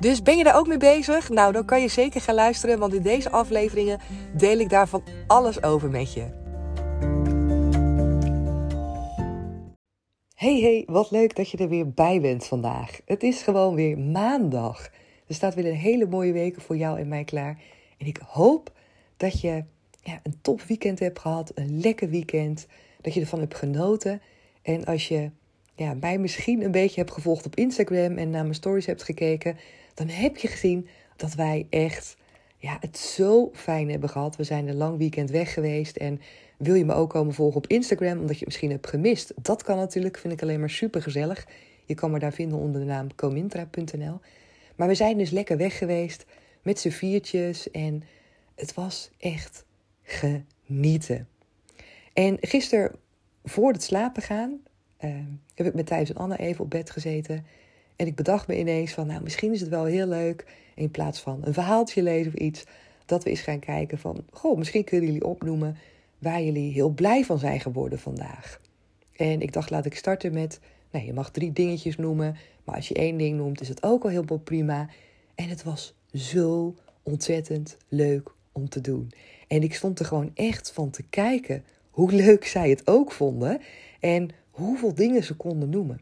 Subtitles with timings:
[0.00, 1.28] Dus ben je daar ook mee bezig?
[1.28, 4.00] Nou, dan kan je zeker gaan luisteren, want in deze afleveringen
[4.36, 6.44] deel ik daarvan alles over met je.
[10.34, 13.00] Hey hey, wat leuk dat je er weer bij bent vandaag.
[13.04, 14.90] Het is gewoon weer maandag.
[15.26, 17.58] Er staat weer een hele mooie week voor jou en mij klaar.
[17.98, 18.72] En ik hoop
[19.16, 19.64] dat je
[20.02, 22.66] ja, een top weekend hebt gehad, een lekker weekend,
[23.00, 24.22] dat je ervan hebt genoten.
[24.62, 25.30] En als je
[25.76, 29.56] ja, mij misschien een beetje hebt gevolgd op Instagram en naar mijn stories hebt gekeken,
[29.94, 32.16] dan heb je gezien dat wij echt
[32.58, 34.36] ja, het zo fijn hebben gehad.
[34.36, 36.20] We zijn een lang weekend weg geweest en
[36.58, 39.32] wil je me ook komen volgen op Instagram omdat je het misschien hebt gemist?
[39.42, 41.46] Dat kan natuurlijk, vind ik alleen maar super gezellig.
[41.84, 44.20] Je kan me daar vinden onder de naam comintra.nl.
[44.76, 46.24] Maar we zijn dus lekker weg geweest
[46.62, 48.02] met z'n viertjes en
[48.54, 49.64] het was echt
[50.02, 51.28] genieten.
[52.12, 52.92] En gisteren
[53.44, 54.60] voor het slapen gaan
[55.06, 55.14] uh,
[55.54, 57.44] heb ik met Thijs en Anne even op bed gezeten.
[57.96, 61.20] En ik bedacht me ineens van, nou, misschien is het wel heel leuk, in plaats
[61.20, 62.64] van een verhaaltje lezen of iets,
[63.06, 65.76] dat we eens gaan kijken van, goh, misschien kunnen jullie opnoemen
[66.18, 68.60] waar jullie heel blij van zijn geworden vandaag.
[69.16, 72.88] En ik dacht, laat ik starten met, nou, je mag drie dingetjes noemen, maar als
[72.88, 74.88] je één ding noemt, is het ook al helemaal prima.
[75.34, 79.10] En het was zo ontzettend leuk om te doen.
[79.48, 83.60] En ik stond er gewoon echt van te kijken hoe leuk zij het ook vonden
[84.00, 86.00] en hoeveel dingen ze konden noemen.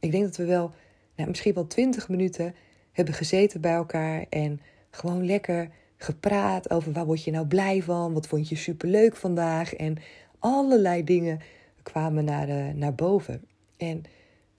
[0.00, 0.72] Ik denk dat we wel
[1.16, 2.54] nou, misschien wel twintig minuten
[2.92, 8.12] hebben gezeten bij elkaar en gewoon lekker gepraat over waar word je nou blij van,
[8.12, 9.96] wat vond je superleuk vandaag en
[10.38, 11.40] allerlei dingen
[11.82, 13.44] kwamen naar, de, naar boven.
[13.76, 14.02] En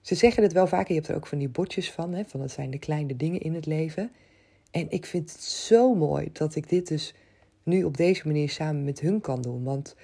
[0.00, 2.40] ze zeggen het wel vaker, je hebt er ook van die bordjes van, hè, van
[2.40, 4.10] dat zijn de kleine dingen in het leven.
[4.70, 7.14] En ik vind het zo mooi dat ik dit dus
[7.62, 9.64] nu op deze manier samen met hun kan doen.
[9.64, 9.96] Want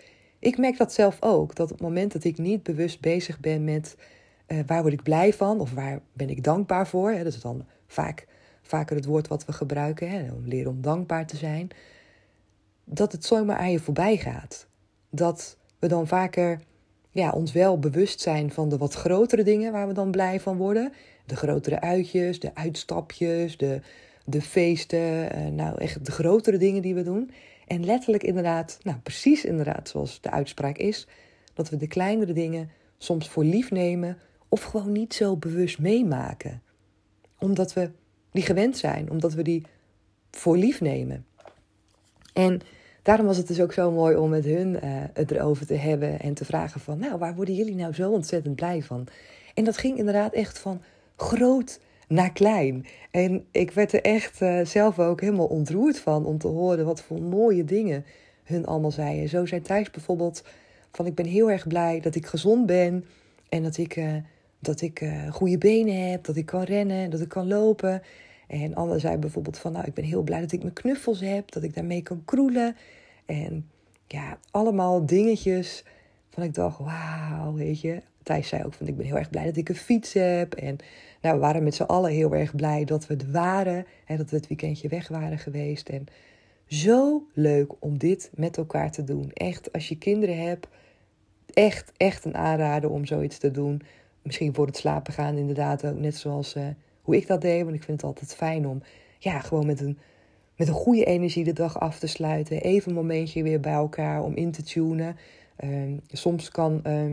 [0.44, 3.65] ik merk dat zelf ook, dat op het moment dat ik niet bewust bezig ben
[3.65, 3.97] met
[4.49, 7.41] uh, waar word ik blij van of waar ben ik dankbaar voor, hè, dat is
[7.41, 8.27] dan vaak,
[8.62, 11.69] vaker het woord wat we gebruiken, hè, om leren om dankbaar te zijn,
[12.84, 14.66] dat het zomaar aan je voorbij gaat.
[15.10, 16.61] Dat we dan vaker
[17.11, 20.56] ja, ons wel bewust zijn van de wat grotere dingen waar we dan blij van
[20.56, 20.93] worden.
[21.26, 23.81] De grotere uitjes, de uitstapjes, de,
[24.25, 27.31] de feesten, uh, nou echt de grotere dingen die we doen.
[27.66, 31.06] En letterlijk inderdaad, nou precies inderdaad zoals de uitspraak is,
[31.54, 36.62] dat we de kleinere dingen soms voor lief nemen of gewoon niet zo bewust meemaken.
[37.38, 37.91] Omdat we
[38.30, 39.62] die gewend zijn, omdat we die
[40.30, 41.26] voor lief nemen.
[42.32, 42.60] En
[43.02, 44.81] daarom was het dus ook zo mooi om met hun uh,
[45.12, 48.56] het erover te hebben en te vragen van, nou, waar worden jullie nou zo ontzettend
[48.56, 49.06] blij van?
[49.54, 50.82] En dat ging inderdaad echt van
[51.16, 52.87] groot naar klein.
[53.10, 57.03] En ik werd er echt uh, zelf ook helemaal ontroerd van om te horen wat
[57.03, 58.04] voor mooie dingen
[58.44, 59.28] hun allemaal zeiden.
[59.28, 60.44] Zo zei Thijs bijvoorbeeld
[60.93, 63.04] van ik ben heel erg blij dat ik gezond ben
[63.48, 64.14] en dat ik, uh,
[64.59, 68.03] dat ik uh, goede benen heb, dat ik kan rennen, dat ik kan lopen.
[68.47, 71.53] En Anne zei bijvoorbeeld van nou ik ben heel blij dat ik mijn knuffels heb,
[71.53, 72.76] dat ik daarmee kan kroelen.
[73.26, 73.69] En
[74.06, 75.84] ja, allemaal dingetjes
[76.31, 78.03] van ik dacht wauw, weet je.
[78.25, 80.79] Thijs zei ook van ik ben heel erg blij dat ik een fiets heb en
[81.25, 83.87] nou, we waren met z'n allen heel erg blij dat we er waren.
[84.07, 85.89] En dat we het weekendje weg waren geweest.
[85.89, 86.07] En
[86.67, 89.31] zo leuk om dit met elkaar te doen.
[89.33, 90.69] Echt, als je kinderen hebt,
[91.53, 93.83] echt, echt een aanrader om zoiets te doen.
[94.23, 95.99] Misschien voor het slapen gaan, inderdaad ook.
[95.99, 96.67] Net zoals uh,
[97.03, 97.62] hoe ik dat deed.
[97.62, 98.83] Want ik vind het altijd fijn om,
[99.19, 99.99] ja, gewoon met een,
[100.56, 102.62] met een goede energie de dag af te sluiten.
[102.62, 105.17] Even een momentje weer bij elkaar om in te tunen.
[105.65, 107.12] Uh, soms kan uh,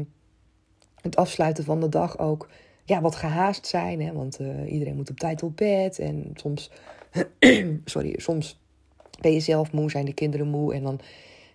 [1.02, 2.50] het afsluiten van de dag ook
[2.84, 4.02] ja, wat gehaast zijn.
[4.02, 6.00] Hè, want uh, iedereen moet op tijd op bed.
[6.00, 6.72] En soms,
[7.86, 8.60] sorry, soms
[9.22, 10.74] ben je zelf moe, zijn de kinderen moe.
[10.74, 11.00] En dan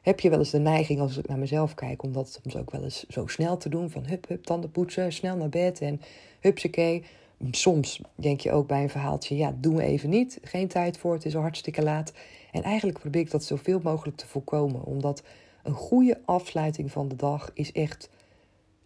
[0.03, 2.71] heb je wel eens de neiging, als ik naar mezelf kijk, om dat soms ook
[2.71, 3.91] wel eens zo snel te doen.
[3.91, 6.01] Van hup, hup, tanden poetsen, snel naar bed en
[6.41, 7.05] hupsakee.
[7.51, 10.39] Soms denk je ook bij een verhaaltje, ja, doen we even niet.
[10.43, 12.13] Geen tijd voor, het is al hartstikke laat.
[12.53, 14.85] En eigenlijk probeer ik dat zoveel mogelijk te voorkomen.
[14.85, 15.23] Omdat
[15.63, 18.09] een goede afsluiting van de dag is echt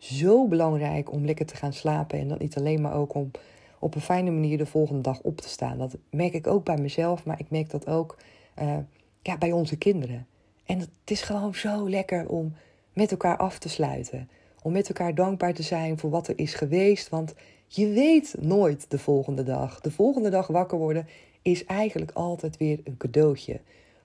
[0.00, 2.18] zo belangrijk om lekker te gaan slapen.
[2.18, 3.30] En dat niet alleen maar ook om
[3.78, 5.78] op een fijne manier de volgende dag op te staan.
[5.78, 8.16] Dat merk ik ook bij mezelf, maar ik merk dat ook
[8.62, 8.76] uh,
[9.22, 10.26] ja, bij onze kinderen.
[10.64, 12.54] En het is gewoon zo lekker om
[12.92, 14.28] met elkaar af te sluiten.
[14.62, 17.08] Om met elkaar dankbaar te zijn voor wat er is geweest.
[17.08, 17.34] Want
[17.66, 19.80] je weet nooit de volgende dag.
[19.80, 21.06] De volgende dag wakker worden
[21.42, 23.60] is eigenlijk altijd weer een cadeautje.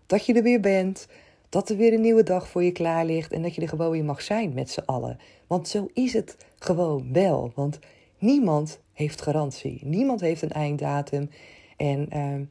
[0.06, 1.08] Dat je er weer bent,
[1.50, 3.92] dat er weer een nieuwe dag voor je klaar ligt en dat je er gewoon
[3.92, 5.20] weer mag zijn met z'n allen.
[5.48, 7.52] Want zo is het gewoon wel.
[7.56, 7.80] Want
[8.18, 9.80] niemand heeft garantie.
[9.84, 11.30] Niemand heeft een einddatum.
[11.78, 12.42] En uh,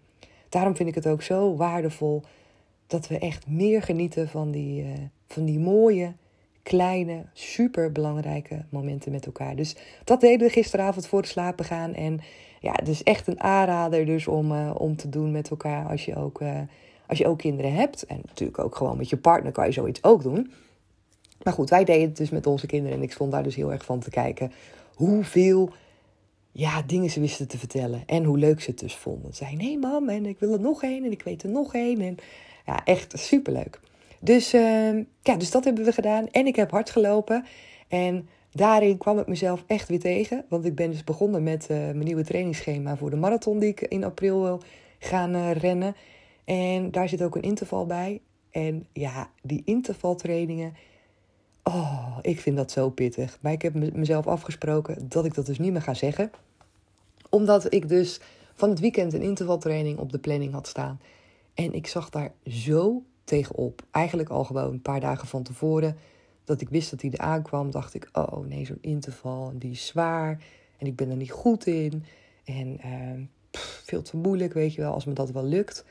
[0.48, 2.22] daarom vind ik het ook zo waardevol
[2.86, 4.90] dat we echt meer genieten van die, uh,
[5.28, 6.12] van die mooie,
[6.62, 9.56] kleine, super belangrijke momenten met elkaar.
[9.56, 11.94] Dus dat deden we gisteravond voor het slapen gaan.
[11.94, 12.20] En
[12.60, 16.04] ja, het is echt een aanrader dus om, uh, om te doen met elkaar als
[16.04, 16.60] je ook uh,
[17.06, 20.02] als je ook kinderen hebt, en natuurlijk ook gewoon met je partner kan je zoiets
[20.02, 20.52] ook doen.
[21.42, 23.72] Maar goed, wij deden het dus met onze kinderen en ik stond daar dus heel
[23.72, 24.52] erg van te kijken
[24.94, 25.70] hoeveel
[26.52, 29.34] ja, dingen ze wisten te vertellen en hoe leuk ze het dus vonden.
[29.34, 32.00] Ze nee mam, en ik wil er nog één en ik weet er nog één.
[32.00, 32.16] En
[32.66, 33.80] ja, echt superleuk.
[34.20, 37.44] Dus, uh, ja, dus dat hebben we gedaan en ik heb hard gelopen.
[37.88, 41.76] En daarin kwam ik mezelf echt weer tegen, want ik ben dus begonnen met uh,
[41.76, 44.62] mijn nieuwe trainingsschema voor de marathon die ik in april wil
[44.98, 45.94] gaan uh, rennen.
[46.44, 48.20] En daar zit ook een interval bij.
[48.50, 50.74] En ja, die intervaltrainingen.
[51.62, 53.38] Oh, ik vind dat zo pittig.
[53.40, 56.30] Maar ik heb mezelf afgesproken dat ik dat dus niet meer ga zeggen.
[57.28, 58.20] Omdat ik dus
[58.54, 61.00] van het weekend een intervaltraining op de planning had staan.
[61.54, 63.82] En ik zag daar zo tegenop.
[63.90, 65.96] Eigenlijk al gewoon een paar dagen van tevoren.
[66.44, 67.70] Dat ik wist dat hij er aankwam.
[67.70, 69.52] Dacht ik, oh nee, zo'n interval.
[69.54, 70.42] Die is zwaar.
[70.78, 72.04] En ik ben er niet goed in.
[72.44, 72.80] En
[73.50, 75.84] pff, veel te moeilijk, weet je wel, als me dat wel lukt.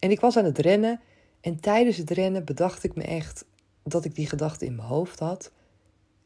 [0.00, 1.00] En ik was aan het rennen.
[1.40, 3.44] En tijdens het rennen bedacht ik me echt
[3.82, 5.52] dat ik die gedachte in mijn hoofd had.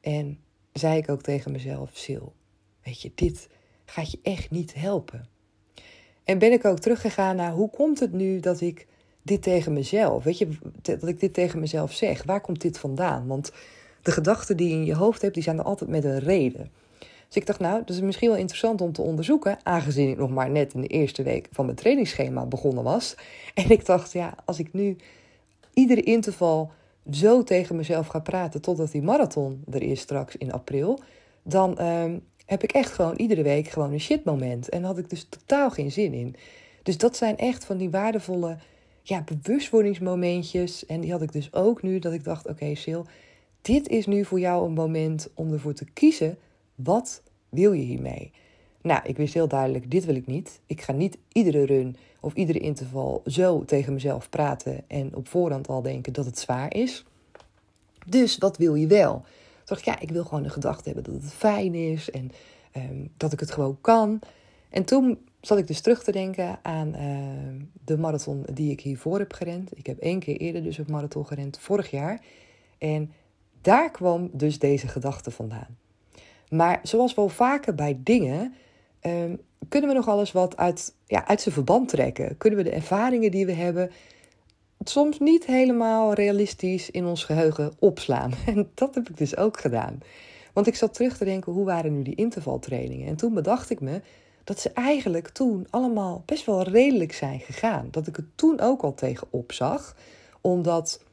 [0.00, 0.38] En
[0.72, 2.26] zei ik ook tegen mezelf: Sil,
[2.82, 3.48] weet je, dit
[3.84, 5.28] gaat je echt niet helpen.
[6.24, 8.86] En ben ik ook teruggegaan naar hoe komt het nu dat ik
[9.22, 10.48] dit tegen mezelf, weet je,
[10.82, 12.24] dat ik dit tegen mezelf zeg?
[12.24, 13.26] Waar komt dit vandaan?
[13.26, 13.52] Want
[14.02, 16.70] de gedachten die je in je hoofd hebt, die zijn er altijd met een reden.
[17.34, 20.30] Dus ik dacht, nou, dat is misschien wel interessant om te onderzoeken, aangezien ik nog
[20.30, 23.16] maar net in de eerste week van mijn trainingsschema begonnen was.
[23.54, 24.96] En ik dacht, ja, als ik nu
[25.72, 26.72] iedere interval
[27.10, 31.00] zo tegen mezelf ga praten totdat die marathon er is straks in april,
[31.42, 34.68] dan um, heb ik echt gewoon iedere week gewoon een shitmoment.
[34.68, 36.36] En daar had ik dus totaal geen zin in.
[36.82, 38.56] Dus dat zijn echt van die waardevolle
[39.02, 40.86] ja, bewustwordingsmomentjes.
[40.86, 43.02] En die had ik dus ook nu dat ik dacht, oké okay, Sil,
[43.62, 46.38] dit is nu voor jou een moment om ervoor te kiezen
[46.74, 48.32] wat wil je hiermee?
[48.82, 50.60] Nou, ik wist heel duidelijk, dit wil ik niet.
[50.66, 55.68] Ik ga niet iedere run of iedere interval zo tegen mezelf praten en op voorhand
[55.68, 57.04] al denken dat het zwaar is.
[58.06, 59.12] Dus wat wil je wel?
[59.12, 59.24] Toen
[59.64, 62.30] dacht ik, ja, ik wil gewoon de gedachte hebben dat het fijn is en
[62.76, 64.18] um, dat ik het gewoon kan.
[64.70, 69.18] En toen zat ik dus terug te denken aan uh, de marathon die ik hiervoor
[69.18, 69.78] heb gerend.
[69.78, 72.20] Ik heb één keer eerder dus een marathon gerend, vorig jaar.
[72.78, 73.12] En
[73.60, 75.76] daar kwam dus deze gedachte vandaan.
[76.54, 78.54] Maar zoals wel vaker bij dingen,
[79.00, 82.36] um, kunnen we nog alles wat uit, ja, uit zijn verband trekken.
[82.36, 83.90] Kunnen we de ervaringen die we hebben
[84.84, 88.32] soms niet helemaal realistisch in ons geheugen opslaan.
[88.46, 89.98] En dat heb ik dus ook gedaan.
[90.52, 93.08] Want ik zat terug te denken, hoe waren nu die intervaltrainingen?
[93.08, 94.00] En toen bedacht ik me
[94.44, 97.88] dat ze eigenlijk toen allemaal best wel redelijk zijn gegaan.
[97.90, 99.96] Dat ik het toen ook al tegenop zag.
[100.40, 101.04] Omdat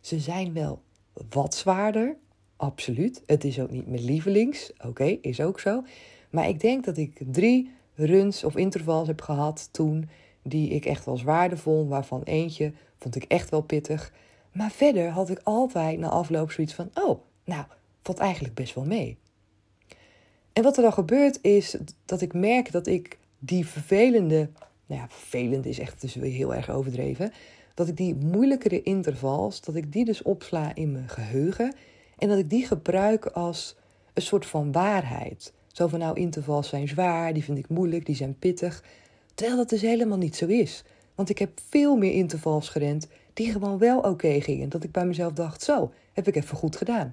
[0.00, 0.82] ze zijn wel
[1.30, 2.16] wat zwaarder,
[2.60, 3.22] Absoluut.
[3.26, 4.72] Het is ook niet mijn lievelings.
[4.86, 5.82] Oké, is ook zo.
[6.30, 10.08] Maar ik denk dat ik drie runs of intervals heb gehad toen
[10.42, 11.88] die ik echt wel zwaarder vond.
[11.88, 14.12] Waarvan eentje vond ik echt wel pittig.
[14.52, 17.64] Maar verder had ik altijd na afloop zoiets van: oh, nou,
[18.02, 19.18] valt eigenlijk best wel mee.
[20.52, 24.50] En wat er dan gebeurt is dat ik merk dat ik die vervelende,
[24.86, 27.32] nou ja, vervelend is echt dus weer heel erg overdreven,
[27.74, 31.74] dat ik die moeilijkere intervals, dat ik die dus opsla in mijn geheugen
[32.20, 33.76] en dat ik die gebruik als
[34.14, 35.52] een soort van waarheid.
[35.72, 38.84] Zo van nou, intervals zijn zwaar, die vind ik moeilijk, die zijn pittig.
[39.34, 40.84] Terwijl dat dus helemaal niet zo is.
[41.14, 44.68] Want ik heb veel meer intervals gerend die gewoon wel oké gingen.
[44.68, 47.12] Dat ik bij mezelf dacht, zo, heb ik even goed gedaan.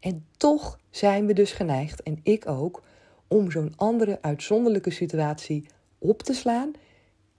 [0.00, 2.82] En toch zijn we dus geneigd, en ik ook,
[3.28, 5.66] om zo'n andere uitzonderlijke situatie
[5.98, 6.72] op te slaan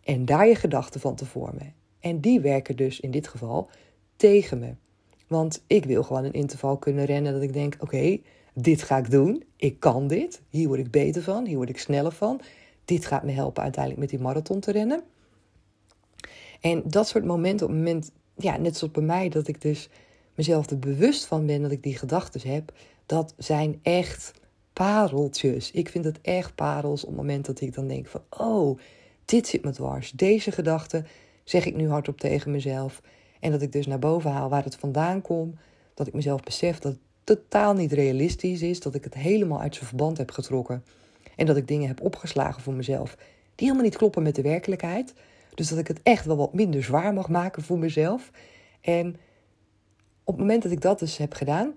[0.04, 1.74] en daar je gedachten van te vormen.
[2.00, 3.70] En die werken dus in dit geval
[4.16, 4.74] tegen me.
[5.28, 8.18] Want ik wil gewoon een interval kunnen rennen dat ik denk: oké,
[8.54, 9.44] dit ga ik doen.
[9.56, 10.42] Ik kan dit.
[10.50, 11.46] Hier word ik beter van.
[11.46, 12.42] Hier word ik sneller van.
[12.86, 15.04] Dit gaat me helpen uiteindelijk met die marathon te rennen.
[16.62, 19.90] En dat soort momenten, op het moment, ja, net zoals bij mij, dat ik dus
[20.36, 22.72] mezelf er bewust van ben dat ik die gedachten heb,
[23.06, 24.34] dat zijn echt
[24.74, 25.72] pareltjes.
[25.72, 28.80] Ik vind het echt parels op het moment dat ik dan denk van, oh,
[29.26, 30.12] dit zit me dwars.
[30.12, 31.04] Deze gedachte
[31.44, 33.02] zeg ik nu hardop tegen mezelf.
[33.40, 35.56] En dat ik dus naar boven haal waar het vandaan komt.
[35.94, 38.80] Dat ik mezelf besef dat het totaal niet realistisch is.
[38.80, 40.84] Dat ik het helemaal uit zijn verband heb getrokken.
[41.36, 43.18] En dat ik dingen heb opgeslagen voor mezelf
[43.56, 45.14] die helemaal niet kloppen met de werkelijkheid.
[45.54, 48.32] Dus dat ik het echt wel wat minder zwaar mag maken voor mezelf.
[48.82, 49.16] En
[50.24, 51.74] op het moment dat ik dat dus heb gedaan,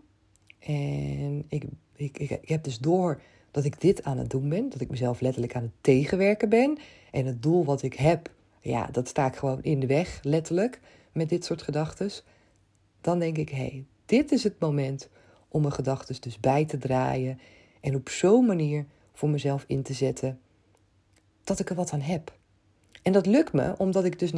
[0.59, 1.65] en ik,
[1.97, 5.21] ik, ik, heb dus door dat ik dit aan het doen ben, dat ik mezelf
[5.21, 6.79] letterlijk aan het tegenwerken ben.
[7.11, 10.81] En het doel wat ik heb, ja, dat sta ik gewoon in de weg, letterlijk,
[11.13, 12.11] met dit soort gedachten.
[13.01, 15.09] Dan denk ik, hé, hey, dit is het moment
[15.49, 17.41] om mijn gedachten dus bij te draaien.
[17.81, 20.41] En op zo'n manier voor mezelf in te zetten
[21.45, 22.37] dat ik er wat aan heb.
[23.03, 24.33] En dat lukt me omdat ik dus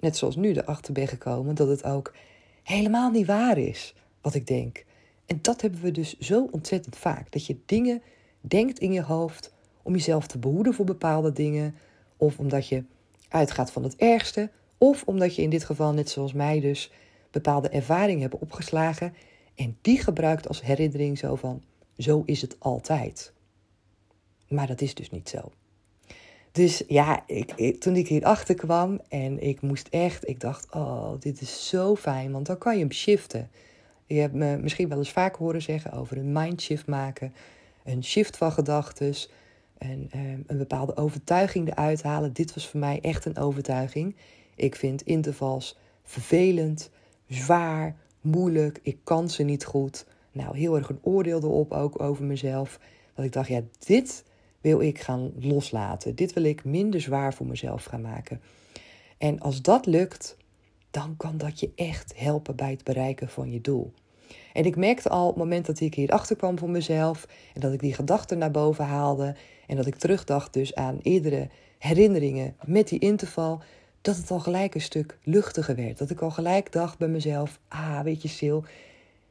[0.00, 2.14] net zoals, nu erachter ben gekomen dat het ook
[2.62, 4.84] helemaal niet waar is wat ik denk.
[5.26, 7.32] En dat hebben we dus zo ontzettend vaak.
[7.32, 8.02] Dat je dingen
[8.40, 9.52] denkt in je hoofd
[9.82, 11.74] om jezelf te behoeden voor bepaalde dingen.
[12.16, 12.84] Of omdat je
[13.28, 14.50] uitgaat van het ergste.
[14.78, 16.90] Of omdat je in dit geval, net zoals mij dus,
[17.30, 19.14] bepaalde ervaringen hebt opgeslagen.
[19.54, 21.62] En die gebruikt als herinnering zo van,
[21.98, 23.32] zo is het altijd.
[24.48, 25.52] Maar dat is dus niet zo.
[26.52, 31.40] Dus ja, ik, toen ik hierachter kwam en ik moest echt, ik dacht, oh, dit
[31.40, 33.50] is zo fijn, want dan kan je hem shiften.
[34.06, 37.34] Je hebt me misschien wel eens vaak horen zeggen over een mindshift maken,
[37.84, 39.14] een shift van gedachten,
[39.78, 42.32] en um, een bepaalde overtuiging eruit halen.
[42.32, 44.16] Dit was voor mij echt een overtuiging.
[44.56, 46.90] Ik vind intervals vervelend,
[47.28, 50.06] zwaar, moeilijk, ik kan ze niet goed.
[50.32, 52.80] Nou, heel erg een oordeel erop ook over mezelf.
[53.14, 54.24] Dat ik dacht, ja, dit
[54.60, 56.14] wil ik gaan loslaten.
[56.14, 58.40] Dit wil ik minder zwaar voor mezelf gaan maken.
[59.18, 60.36] En als dat lukt,
[60.90, 63.92] dan kan dat je echt helpen bij het bereiken van je doel.
[64.52, 67.72] En ik merkte al op het moment dat ik hierachter kwam voor mezelf en dat
[67.72, 69.34] ik die gedachten naar boven haalde
[69.66, 71.48] en dat ik terugdacht dus aan eerdere
[71.78, 73.60] herinneringen met die interval,
[74.06, 75.98] dat het al gelijk een stuk luchtiger werd.
[75.98, 78.60] Dat ik al gelijk dacht bij mezelf, ah weet je Sil,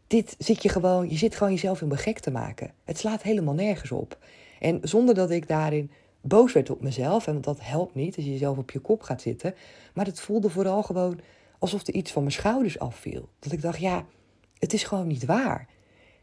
[0.07, 2.71] dit zit je gewoon, je zit gewoon jezelf in gek te maken.
[2.83, 4.17] Het slaat helemaal nergens op.
[4.59, 5.91] En zonder dat ik daarin
[6.21, 9.21] boos werd op mezelf, en dat helpt niet als je jezelf op je kop gaat
[9.21, 9.55] zitten,
[9.93, 11.19] maar het voelde vooral gewoon
[11.59, 13.29] alsof er iets van mijn schouders afviel.
[13.39, 14.05] Dat ik dacht, ja,
[14.59, 15.67] het is gewoon niet waar.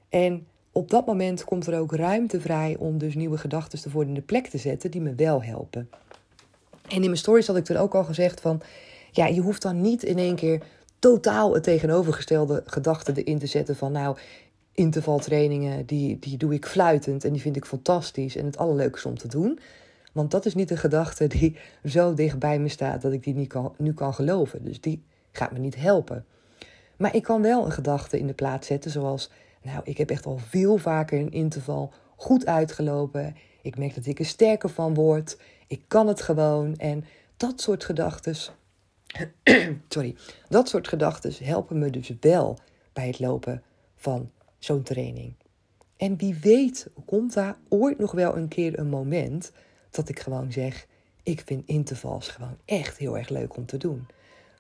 [0.09, 4.15] En op dat moment komt er ook ruimte vrij om dus nieuwe gedachten ervoor in
[4.15, 5.89] de plek te zetten die me wel helpen.
[6.89, 8.61] En in mijn stories had ik toen ook al gezegd van,
[9.11, 10.63] ja, je hoeft dan niet in één keer
[10.99, 14.17] totaal het tegenovergestelde gedachte erin te zetten van, nou,
[14.75, 19.19] intervaltrainingen, die, die doe ik fluitend en die vind ik fantastisch en het allerleukste om
[19.19, 19.59] te doen.
[20.13, 23.35] Want dat is niet een gedachte die zo dicht bij me staat dat ik die
[23.35, 24.65] niet kan, nu kan geloven.
[24.65, 26.25] Dus die gaat me niet helpen.
[26.97, 29.31] Maar ik kan wel een gedachte in de plaats zetten, zoals:
[29.63, 33.37] Nou, ik heb echt al veel vaker een interval goed uitgelopen.
[33.63, 35.37] Ik merk dat ik er sterker van word.
[35.73, 36.77] Ik kan het gewoon.
[36.77, 37.05] En
[37.37, 38.37] dat soort gedachten.
[39.89, 40.17] sorry.
[40.49, 42.59] Dat soort gedachten helpen me dus wel
[42.93, 43.63] bij het lopen
[43.97, 45.35] van zo'n training.
[45.97, 49.53] En wie weet komt daar ooit nog wel een keer een moment
[49.91, 50.87] dat ik gewoon zeg:
[51.23, 54.07] ik vind intervals gewoon echt heel erg leuk om te doen.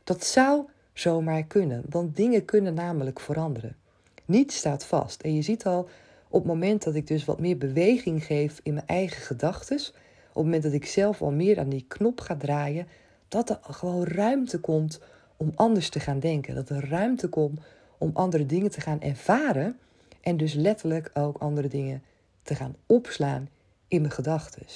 [0.04, 3.76] Dat zou zomaar kunnen, want dingen kunnen namelijk veranderen.
[4.24, 5.22] Niets staat vast.
[5.22, 5.88] En je ziet al
[6.28, 9.92] op het moment dat ik dus wat meer beweging geef in mijn eigen gedachten, op
[10.34, 12.86] het moment dat ik zelf al meer aan die knop ga draaien,
[13.28, 15.00] dat er gewoon ruimte komt
[15.36, 16.54] om anders te gaan denken.
[16.54, 17.60] Dat er ruimte komt
[17.98, 19.78] om andere dingen te gaan ervaren
[20.20, 22.02] en dus letterlijk ook andere dingen
[22.42, 23.48] te gaan opslaan
[23.88, 24.66] in mijn gedachten.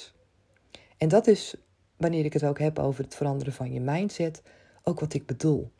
[0.97, 1.55] En dat is,
[1.95, 4.41] wanneer ik het ook heb over het veranderen van je mindset,
[4.83, 5.71] ook wat ik bedoel.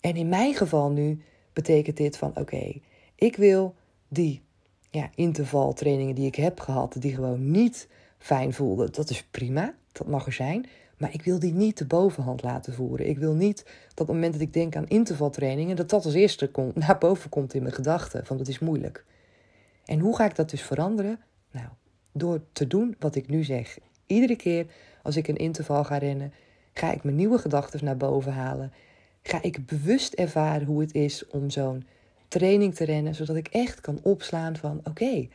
[0.00, 1.22] En in mijn geval nu
[1.52, 2.80] betekent dit van oké,
[3.14, 3.74] ik wil
[4.08, 4.42] die
[4.90, 7.88] ja, intervaltrainingen die ik heb gehad, die gewoon niet
[8.18, 10.66] fijn voelden, dat is prima, dat mag er zijn.
[10.98, 13.08] Maar ik wil die niet de bovenhand laten voeren.
[13.08, 16.14] Ik wil niet dat op het moment dat ik denk aan intervaltrainingen, dat dat als
[16.14, 18.26] eerste naar boven komt in mijn gedachten.
[18.26, 19.04] Van dat is moeilijk.
[19.84, 21.20] En hoe ga ik dat dus veranderen?
[21.50, 21.68] Nou,
[22.12, 23.78] door te doen wat ik nu zeg.
[24.06, 24.66] Iedere keer
[25.02, 26.32] als ik een interval ga rennen,
[26.72, 28.72] ga ik mijn nieuwe gedachten naar boven halen.
[29.22, 31.86] Ga ik bewust ervaren hoe het is om zo'n
[32.28, 35.28] training te rennen, zodat ik echt kan opslaan van oké,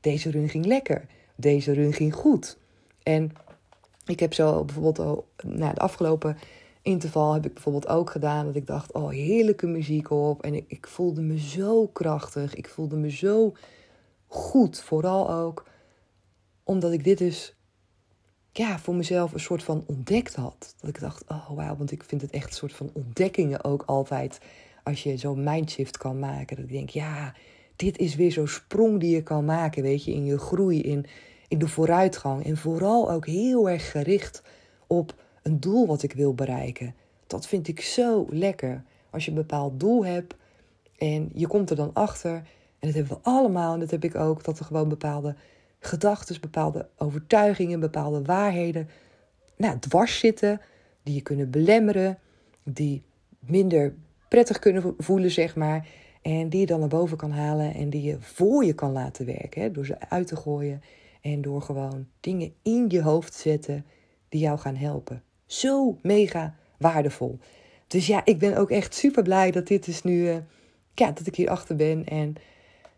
[0.00, 1.06] deze run ging lekker,
[1.40, 2.58] deze run ging goed.
[3.02, 3.32] En
[4.06, 6.38] ik heb zo bijvoorbeeld al, nou, de afgelopen
[6.82, 10.42] interval heb ik bijvoorbeeld ook gedaan dat ik dacht, oh heerlijke muziek op.
[10.42, 13.54] En ik, ik voelde me zo krachtig, ik voelde me zo
[14.26, 14.80] goed.
[14.80, 15.66] Vooral ook
[16.64, 17.56] omdat ik dit dus
[18.52, 20.74] ja, voor mezelf een soort van ontdekt had.
[20.80, 23.82] Dat ik dacht, oh wauw, want ik vind het echt een soort van ontdekkingen ook
[23.86, 24.40] altijd.
[24.84, 26.56] Als je zo'n mindshift kan maken.
[26.56, 27.34] Dat ik denk, ja,
[27.78, 31.06] dit is weer zo'n sprong die je kan maken, weet je, in je groei, in,
[31.48, 32.44] in de vooruitgang.
[32.44, 34.42] En vooral ook heel erg gericht
[34.86, 36.94] op een doel wat ik wil bereiken.
[37.26, 38.84] Dat vind ik zo lekker.
[39.10, 40.34] Als je een bepaald doel hebt
[40.96, 42.32] en je komt er dan achter.
[42.78, 45.34] En dat hebben we allemaal, en dat heb ik ook, dat er gewoon bepaalde
[45.80, 48.88] gedachten, bepaalde overtuigingen, bepaalde waarheden
[49.56, 50.60] nou, dwars zitten,
[51.02, 52.18] die je kunnen belemmeren,
[52.62, 53.02] die
[53.38, 53.94] minder
[54.28, 55.86] prettig kunnen voelen, zeg maar.
[56.28, 59.26] En die je dan naar boven kan halen en die je voor je kan laten
[59.26, 59.62] werken.
[59.62, 60.82] Hè, door ze uit te gooien
[61.20, 63.84] en door gewoon dingen in je hoofd te zetten
[64.28, 65.22] die jou gaan helpen.
[65.46, 67.38] Zo mega waardevol.
[67.86, 70.36] Dus ja, ik ben ook echt super blij dat dit is nu, uh,
[70.94, 72.34] ja, dat ik hier achter ben en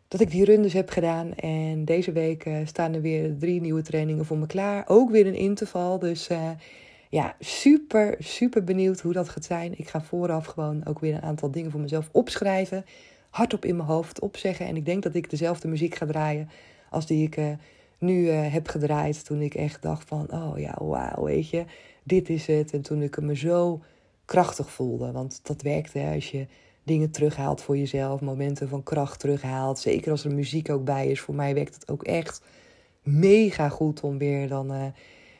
[0.09, 1.35] dat ik die rundes heb gedaan.
[1.35, 4.85] En deze week uh, staan er weer drie nieuwe trainingen voor me klaar.
[4.87, 5.99] Ook weer een interval.
[5.99, 6.51] Dus uh,
[7.09, 9.79] ja, super, super benieuwd hoe dat gaat zijn.
[9.79, 12.85] Ik ga vooraf gewoon ook weer een aantal dingen voor mezelf opschrijven.
[13.31, 14.67] Hardop in mijn hoofd opzeggen.
[14.67, 16.51] En ik denk dat ik dezelfde muziek ga draaien
[16.91, 17.47] als die ik uh,
[17.99, 19.25] nu heb gedraaid.
[19.25, 21.65] Toen ik echt dacht van, oh ja, wauw, weet je,
[22.03, 22.73] dit is het.
[22.73, 23.81] En toen ik me zo
[24.25, 25.13] krachtig voelde.
[25.13, 26.47] Want dat werkte als je
[26.83, 29.79] dingen terughaalt voor jezelf, momenten van kracht terughaalt.
[29.79, 31.21] Zeker als er muziek ook bij is.
[31.21, 32.43] Voor mij werkt het ook echt
[33.03, 34.85] mega goed om weer dan uh,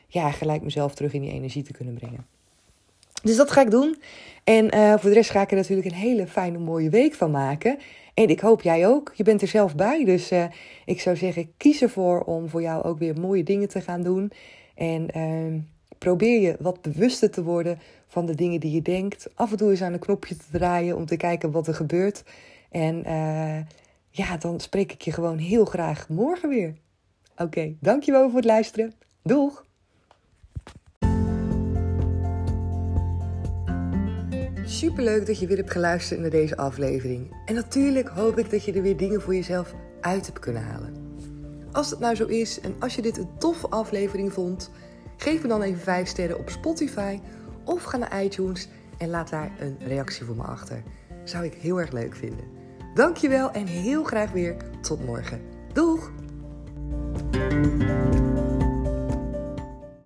[0.07, 2.25] ja, gelijk mezelf terug in die energie te kunnen brengen.
[3.21, 4.01] Dus dat ga ik doen.
[4.43, 7.31] En uh, voor de rest ga ik er natuurlijk een hele fijne, mooie week van
[7.31, 7.77] maken.
[8.13, 9.11] En ik hoop jij ook.
[9.15, 10.05] Je bent er zelf bij.
[10.05, 10.45] Dus uh,
[10.85, 14.31] ik zou zeggen, kies ervoor om voor jou ook weer mooie dingen te gaan doen.
[14.75, 15.59] En ehm,
[15.97, 19.29] probeer je wat bewuster te worden van de dingen die je denkt.
[19.35, 22.23] Af en toe eens aan een knopje te draaien om te kijken wat er gebeurt.
[22.69, 23.59] En uh,
[24.09, 26.73] ja, dan spreek ik je gewoon heel graag morgen weer.
[27.37, 28.93] Oké, dankjewel voor het luisteren.
[29.23, 29.63] Doeg!
[34.71, 37.35] Superleuk dat je weer hebt geluisterd naar deze aflevering.
[37.45, 40.93] En natuurlijk hoop ik dat je er weer dingen voor jezelf uit hebt kunnen halen.
[41.71, 44.71] Als het nou zo is en als je dit een toffe aflevering vond,
[45.17, 47.19] geef me dan even 5 sterren op Spotify
[47.63, 50.83] of ga naar iTunes en laat daar een reactie voor me achter.
[51.23, 52.45] Zou ik heel erg leuk vinden.
[52.93, 55.41] Dankjewel en heel graag weer tot morgen.
[55.73, 56.11] Doeg!